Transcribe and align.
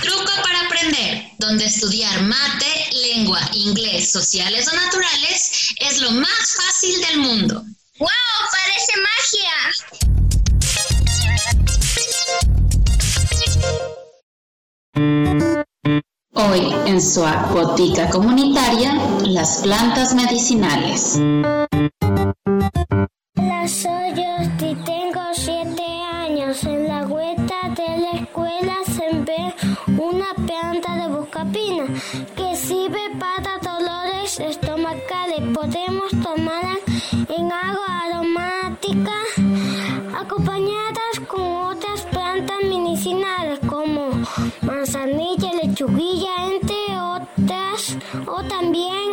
Truco 0.00 0.32
para 0.44 0.60
aprender, 0.66 1.24
donde 1.38 1.64
estudiar 1.64 2.22
mate, 2.22 2.90
lengua, 2.92 3.40
inglés, 3.52 4.12
sociales 4.12 4.68
o 4.72 4.76
naturales 4.76 5.74
es 5.80 6.00
lo 6.00 6.12
más 6.12 6.56
fácil 6.56 7.00
del 7.00 7.18
mundo. 7.18 7.64
¡Wow! 7.98 8.08
¡Parece 8.52 8.92
magia! 9.02 9.52
Hoy 16.34 16.72
en 16.86 17.02
su 17.02 17.22
botica 17.52 18.08
comunitaria, 18.10 18.94
las 19.24 19.56
plantas 19.58 20.14
medicinales. 20.14 21.18
Planta 30.52 30.96
de 30.96 31.08
buscapina 31.08 31.84
que 32.36 32.56
sirve 32.56 33.00
para 33.18 33.58
dolores 33.70 34.38
estomacales. 34.38 35.40
Podemos 35.54 36.10
tomarla 36.22 36.76
en 37.36 37.44
agua 37.50 37.88
aromática 38.06 39.16
acompañadas 40.22 41.14
con 41.26 41.42
otras 41.72 42.02
plantas 42.12 42.58
medicinales 42.64 43.58
como 43.66 44.10
manzanilla, 44.60 45.50
lechuguilla, 45.54 46.34
entre 46.52 46.82
otras, 47.16 47.96
o 48.26 48.42
también 48.44 49.06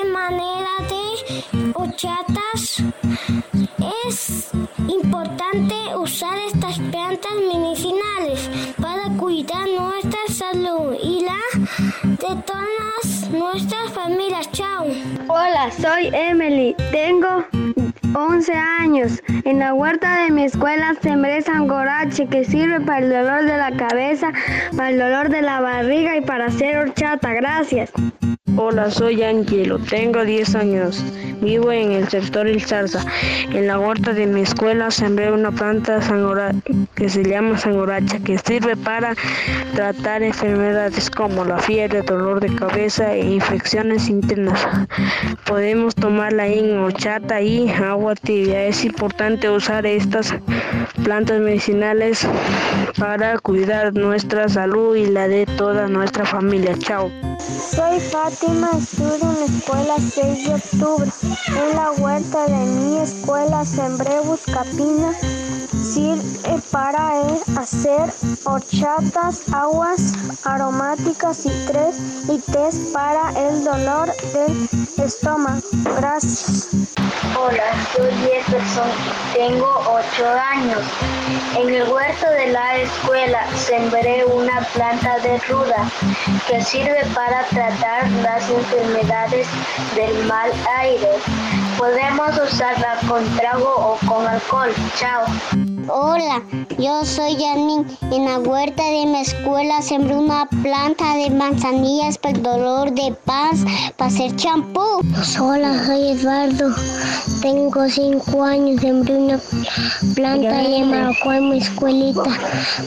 en 0.00 0.12
manera 0.12 0.74
de 0.92 1.72
horchatas. 1.74 2.82
Es 4.06 4.50
importante 4.88 5.74
usar 5.96 6.36
estas 6.50 6.78
plantas 6.90 7.32
medicinales 7.52 8.50
para 8.80 9.08
cuidar 9.16 9.66
nuestra 9.68 10.17
salud 10.38 10.94
y 11.02 11.24
la 11.24 11.40
de 12.02 12.42
todas 12.42 13.28
nuestras 13.32 13.92
familias. 13.92 14.48
Chao. 14.52 14.86
Hola, 15.26 15.68
soy 15.72 16.10
Emily. 16.12 16.76
Tengo 16.92 17.44
11 18.14 18.52
años. 18.52 19.20
En 19.44 19.58
la 19.58 19.74
huerta 19.74 20.22
de 20.22 20.30
mi 20.30 20.44
escuela 20.44 20.94
sembré 21.02 21.42
sangorache 21.42 22.28
que 22.28 22.44
sirve 22.44 22.80
para 22.80 22.98
el 23.00 23.10
dolor 23.10 23.44
de 23.46 23.56
la 23.56 23.76
cabeza, 23.76 24.32
para 24.76 24.90
el 24.90 24.98
dolor 24.98 25.28
de 25.28 25.42
la 25.42 25.60
barriga 25.60 26.16
y 26.16 26.20
para 26.20 26.46
hacer 26.46 26.76
horchata. 26.78 27.32
Gracias. 27.32 27.90
Hola, 28.60 28.90
soy 28.90 29.22
Angelo, 29.22 29.78
tengo 29.78 30.24
10 30.24 30.56
años, 30.56 31.04
vivo 31.40 31.70
en 31.70 31.92
el 31.92 32.08
sector 32.08 32.48
El 32.48 32.60
Zarza. 32.60 33.04
En 33.52 33.68
la 33.68 33.78
huerta 33.78 34.12
de 34.12 34.26
mi 34.26 34.40
escuela 34.40 34.90
sembré 34.90 35.30
una 35.30 35.52
planta 35.52 36.00
que 36.96 37.08
se 37.08 37.22
llama 37.22 37.56
sangoracha, 37.56 38.18
que 38.18 38.36
sirve 38.38 38.74
para 38.74 39.14
tratar 39.76 40.24
enfermedades 40.24 41.08
como 41.08 41.44
la 41.44 41.58
fiebre, 41.58 42.02
dolor 42.02 42.40
de 42.40 42.52
cabeza 42.56 43.14
e 43.14 43.34
infecciones 43.34 44.08
internas. 44.08 44.66
Podemos 45.46 45.94
tomarla 45.94 46.48
en 46.48 46.78
horchata 46.78 47.40
y 47.40 47.70
agua 47.70 48.16
tibia. 48.16 48.64
Es 48.64 48.84
importante 48.84 49.48
usar 49.48 49.86
estas 49.86 50.34
plantas 51.04 51.38
medicinales 51.38 52.26
para 52.98 53.38
cuidar 53.38 53.94
nuestra 53.94 54.48
salud 54.48 54.96
y 54.96 55.06
la 55.06 55.28
de 55.28 55.46
toda 55.46 55.86
nuestra 55.86 56.26
familia. 56.26 56.74
Chao. 56.78 57.08
Soy 57.38 58.00
Estudio 58.48 59.30
en 59.30 59.40
la 59.40 59.44
escuela 59.44 59.96
6 59.98 60.48
de 60.48 60.54
octubre. 60.54 61.10
En 61.48 61.76
la 61.76 61.92
huerta 61.92 62.46
de 62.46 62.56
mi 62.56 62.96
escuela 62.98 63.62
sembré 63.66 64.20
buscapina. 64.20 65.12
Sirve 65.82 66.58
para 66.70 67.10
hacer 67.58 68.10
horchatas, 68.44 69.42
aguas 69.52 70.14
aromáticas 70.44 71.44
y 71.44 71.50
tres 71.66 71.96
y 72.28 72.38
test 72.50 72.92
para 72.94 73.30
el 73.38 73.64
dolor 73.64 74.10
del 74.32 74.68
estómago. 75.04 75.60
Gracias. 75.96 76.68
Hola, 77.38 77.64
soy 77.94 78.10
Jefferson, 78.24 78.88
tengo 79.34 79.68
8 79.86 80.26
años. 80.54 80.80
En 81.56 81.68
el 81.68 81.88
huerto 81.92 82.30
de 82.30 82.46
la 82.52 82.78
escuela 82.78 83.46
sembré 83.56 84.24
una 84.58 84.66
planta 84.68 85.18
de 85.20 85.38
ruda 85.38 85.90
que 86.48 86.62
sirve 86.62 87.04
para 87.14 87.44
tratar 87.44 88.10
las 88.22 88.48
enfermedades 88.50 89.46
del 89.94 90.26
mal 90.26 90.50
aire. 90.80 91.10
Podemos 91.76 92.30
usarla 92.38 92.96
con 93.08 93.24
trago 93.36 93.68
o 93.76 94.06
con 94.06 94.26
alcohol. 94.26 94.70
Chao. 94.98 95.26
Hola, 95.90 96.42
yo 96.78 97.04
soy 97.04 97.36
Yanin. 97.36 97.86
En 98.10 98.24
la 98.24 98.38
huerta 98.40 98.82
de 98.82 99.06
mi 99.06 99.20
escuela 99.20 99.80
sembré 99.80 100.16
una 100.16 100.46
planta 100.62 101.14
de 101.14 101.30
manzanillas 101.30 102.18
para 102.18 102.34
el 102.34 102.42
dolor 102.42 102.92
de 102.92 103.14
paz, 103.24 103.60
para 103.96 104.10
hacer 104.10 104.34
champú. 104.36 105.00
Hola, 105.40 105.84
soy 105.84 106.10
Eduardo. 106.10 106.74
Tengo 107.40 107.88
cinco 107.88 108.42
años. 108.42 108.80
Sembré 108.80 109.16
una 109.16 109.38
planta 110.14 110.62
de 110.62 110.84
maracuyá 110.84 111.38
en 111.38 111.50
mi 111.50 111.58
escuelita 111.58 112.30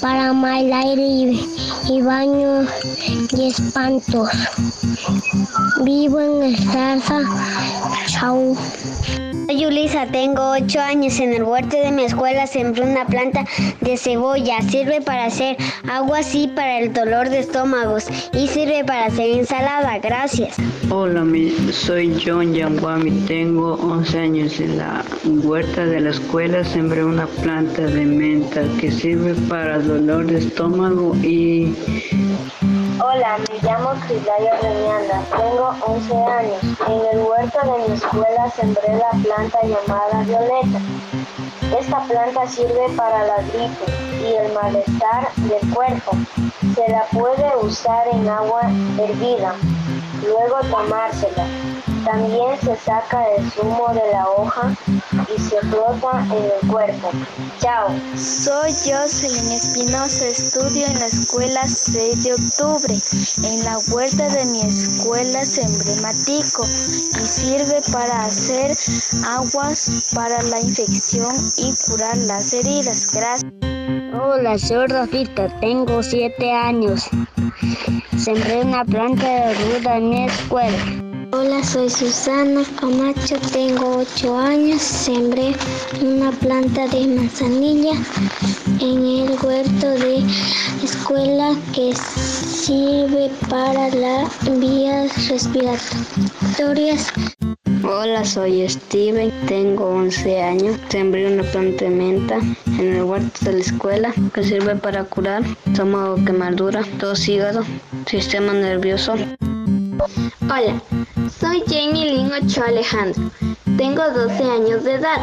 para 0.00 0.32
mal 0.32 0.72
aire 0.72 1.02
y, 1.02 1.48
y 1.88 2.02
baño 2.02 2.66
y 3.32 3.48
espantos. 3.48 4.28
Vivo 5.82 6.20
en 6.20 6.42
Estarza. 6.54 7.20
Chao. 8.06 8.54
Soy 9.46 9.66
Ulisa, 9.66 10.06
tengo 10.06 10.50
8 10.50 10.80
años. 10.80 11.20
En 11.20 11.32
el 11.32 11.42
huerto 11.42 11.76
de 11.76 11.92
mi 11.92 12.04
escuela 12.04 12.46
sembré 12.46 12.82
una 12.82 13.06
planta 13.06 13.44
de 13.80 13.96
cebolla. 13.96 14.60
Sirve 14.62 15.00
para 15.00 15.26
hacer 15.26 15.56
agua 15.88 16.20
así 16.20 16.48
para 16.48 16.80
el 16.80 16.92
dolor 16.92 17.28
de 17.28 17.40
estómagos 17.40 18.06
y 18.32 18.48
sirve 18.48 18.84
para 18.84 19.06
hacer 19.06 19.30
ensalada. 19.30 19.98
Gracias. 19.98 20.56
Hola, 20.90 21.24
soy 21.72 22.20
John 22.24 22.54
Yangwami. 22.54 23.10
Tengo 23.26 23.74
11 23.74 24.18
años. 24.18 24.33
En 24.36 24.78
la 24.78 25.04
huerta 25.44 25.86
de 25.86 26.00
la 26.00 26.10
escuela 26.10 26.64
sembré 26.64 27.04
una 27.04 27.24
planta 27.24 27.82
de 27.82 28.04
menta 28.04 28.62
que 28.80 28.90
sirve 28.90 29.32
para 29.48 29.78
dolor 29.78 30.26
de 30.26 30.38
estómago 30.38 31.14
y 31.22 31.72
Hola, 33.00 33.38
me 33.38 33.58
llamo 33.62 33.90
Crislaya 34.04 34.58
Reñanda, 34.60 35.22
tengo 35.30 35.72
11 35.86 36.14
años. 36.16 36.62
En 36.88 37.16
el 37.16 37.24
huerto 37.24 37.58
de 37.62 37.88
mi 37.88 37.94
escuela 37.94 38.50
sembré 38.56 38.96
la 38.96 39.10
planta 39.22 39.58
llamada 39.62 40.24
violeta. 40.24 40.80
Esta 41.78 42.00
planta 42.00 42.48
sirve 42.48 42.88
para 42.96 43.24
la 43.28 43.36
gripe 43.36 43.84
y 44.20 44.34
el 44.34 44.52
malestar 44.52 45.28
del 45.36 45.72
cuerpo. 45.72 46.16
Se 46.74 46.90
la 46.90 47.04
puede 47.12 47.56
usar 47.62 48.08
en 48.12 48.28
agua 48.28 48.62
hervida, 48.98 49.54
luego 50.26 50.58
tomársela. 50.68 51.73
También 52.04 52.60
se 52.62 52.76
saca 52.76 53.24
el 53.36 53.50
zumo 53.50 53.88
de 53.94 54.12
la 54.12 54.28
hoja 54.28 54.74
y 55.34 55.40
se 55.40 55.58
frota 55.60 56.20
en 56.26 56.44
el 56.44 56.70
cuerpo. 56.70 57.10
Chao. 57.60 57.88
Soy 58.14 58.70
Jocelyn 58.72 59.52
Espinosa, 59.52 60.26
estudio 60.26 60.86
en 60.86 60.98
la 60.98 61.06
escuela 61.06 61.66
6 61.66 62.24
de 62.24 62.32
octubre. 62.34 62.94
En 63.44 63.64
la 63.64 63.78
huerta 63.90 64.28
de 64.28 64.44
mi 64.46 64.60
escuela 64.60 65.44
sembré 65.44 66.02
matico 66.02 66.64
y 66.64 67.26
sirve 67.26 67.80
para 67.92 68.24
hacer 68.24 68.70
aguas 69.26 70.12
para 70.14 70.42
la 70.42 70.60
infección 70.60 71.34
y 71.56 71.72
curar 71.88 72.16
las 72.18 72.52
heridas. 72.52 73.14
Gracias. 73.14 73.52
Hola, 74.14 74.58
soy 74.58 74.86
Rafita, 74.86 75.48
tengo 75.60 76.02
7 76.02 76.52
años. 76.52 77.08
Sembré 78.16 78.62
una 78.62 78.84
planta 78.84 79.26
de 79.26 79.54
ruda 79.54 79.96
en 79.96 80.10
mi 80.10 80.24
escuela. 80.24 81.03
Hola, 81.36 81.64
soy 81.64 81.90
Susana 81.90 82.62
Camacho, 82.78 83.34
tengo 83.52 83.96
8 83.96 84.38
años. 84.38 84.80
Sembré 84.80 85.56
una 86.00 86.30
planta 86.30 86.86
de 86.86 87.08
manzanilla 87.08 87.94
en 88.78 89.04
el 89.04 89.36
huerto 89.42 89.88
de 89.88 90.24
escuela 90.84 91.56
que 91.72 91.92
sirve 91.96 93.32
para 93.50 93.88
las 93.88 94.60
vías 94.60 95.28
respiratorias. 95.28 97.12
Hola, 97.82 98.24
soy 98.24 98.68
Steven, 98.68 99.32
tengo 99.48 99.86
11 99.86 100.40
años. 100.40 100.78
Sembré 100.88 101.34
una 101.34 101.42
planta 101.50 101.86
de 101.86 101.90
menta 101.90 102.38
en 102.78 102.94
el 102.94 103.02
huerto 103.02 103.44
de 103.46 103.54
la 103.54 103.58
escuela 103.58 104.14
que 104.32 104.44
sirve 104.44 104.76
para 104.76 105.02
curar 105.02 105.42
estómago, 105.66 106.14
quemadura, 106.24 106.84
tos, 107.00 107.28
hígado, 107.28 107.64
sistema 108.06 108.52
nervioso. 108.52 109.14
Hola, 110.42 110.80
soy 111.44 111.62
Jamie 111.68 112.10
Lynn 112.10 112.32
Ochoa 112.32 112.68
Alejandro. 112.68 113.30
Tengo 113.76 114.02
12 114.02 114.42
años 114.44 114.82
de 114.82 114.94
edad. 114.94 115.18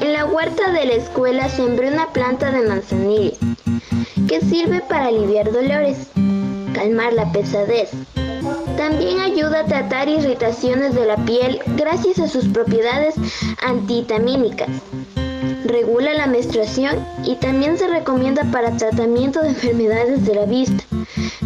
En 0.00 0.14
la 0.14 0.24
huerta 0.24 0.72
de 0.72 0.86
la 0.86 0.94
escuela 0.94 1.50
sembré 1.50 1.92
una 1.92 2.10
planta 2.14 2.50
de 2.50 2.66
manzanilla 2.66 3.36
que 4.26 4.40
sirve 4.40 4.80
para 4.88 5.08
aliviar 5.08 5.52
dolores, 5.52 6.08
calmar 6.72 7.12
la 7.12 7.30
pesadez. 7.30 7.90
También 8.78 9.20
ayuda 9.20 9.60
a 9.60 9.66
tratar 9.66 10.08
irritaciones 10.08 10.94
de 10.94 11.04
la 11.04 11.16
piel 11.26 11.60
gracias 11.76 12.20
a 12.20 12.28
sus 12.28 12.46
propiedades 12.48 13.14
antihistamínicas. 13.62 14.70
regula 15.66 16.14
la 16.14 16.26
menstruación 16.26 17.06
y 17.24 17.36
también 17.36 17.76
se 17.76 17.88
recomienda 17.88 18.44
para 18.50 18.76
tratamiento 18.78 19.42
de 19.42 19.50
enfermedades 19.50 20.24
de 20.24 20.34
la 20.36 20.46
vista. 20.46 20.84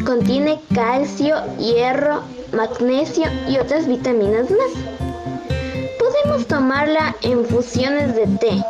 Contiene 0.05 0.61
calcio, 0.73 1.37
hierro, 1.59 2.23
magnesio 2.53 3.27
y 3.49 3.59
otras 3.59 3.87
vitaminas 3.87 4.51
más. 4.51 4.73
Podemos 5.99 6.47
tomarla 6.47 7.17
en 7.23 7.45
fusiones 7.45 8.15
de 8.15 8.27
té. 8.27 8.65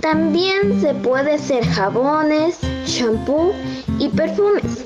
También 0.00 0.80
se 0.80 0.94
puede 0.94 1.34
hacer 1.34 1.66
jabones, 1.66 2.58
shampoo 2.84 3.52
y 3.98 4.08
perfumes. 4.10 4.84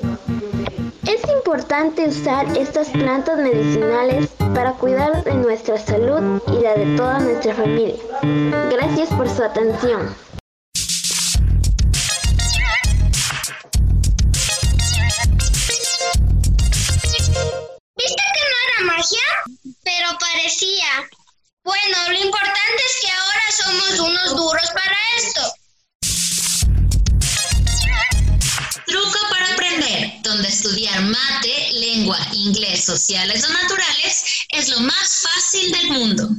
Es 1.07 1.21
importante 1.29 2.07
usar 2.07 2.45
estas 2.57 2.89
plantas 2.89 3.37
medicinales 3.37 4.29
para 4.55 4.73
cuidar 4.73 5.23
de 5.23 5.33
nuestra 5.33 5.77
salud 5.77 6.41
y 6.47 6.63
la 6.63 6.73
de 6.75 6.95
toda 6.95 7.19
nuestra 7.19 7.53
familia. 7.53 7.95
Gracias 8.71 9.09
por 9.09 9.29
su 9.29 9.43
atención. 9.43 10.30
Pero 19.83 20.17
parecía. 20.19 21.09
Bueno, 21.63 22.09
lo 22.09 22.19
importante 22.19 22.83
es 22.87 22.95
que 23.01 23.11
ahora 23.11 23.41
somos 23.51 23.99
unos 23.99 24.35
duros 24.35 24.69
para 24.73 24.97
esto. 25.17 25.41
Truco 28.85 29.19
para 29.29 29.53
aprender, 29.53 30.21
donde 30.21 30.47
estudiar 30.47 31.01
mate, 31.01 31.71
lengua, 31.73 32.19
inglés, 32.33 32.83
sociales 32.85 33.43
o 33.43 33.49
naturales 33.49 34.23
es 34.49 34.69
lo 34.69 34.79
más 34.81 35.21
fácil 35.21 35.71
del 35.71 35.87
mundo. 35.91 36.29